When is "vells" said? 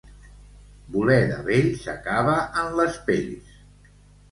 1.51-1.85